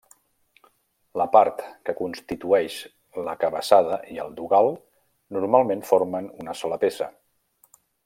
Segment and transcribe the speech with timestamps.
[1.21, 2.79] La part que constitueix
[3.29, 4.73] la cabeçada i el dogal
[5.39, 7.15] normalment formen una sola peça.